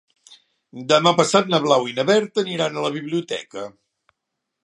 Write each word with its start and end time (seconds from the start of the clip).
Demà 0.91 1.11
passat 1.19 1.51
na 1.55 1.59
Blau 1.65 1.85
i 1.91 1.93
na 1.99 2.07
Berta 2.11 2.43
aniran 2.45 2.79
a 2.81 2.85
la 2.87 2.93
biblioteca. 2.97 3.67